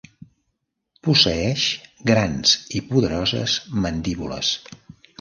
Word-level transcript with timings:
Posseeix 1.07 1.67
grans 2.13 2.57
i 2.81 2.85
poderoses 2.91 3.63
mandíbules. 3.87 4.55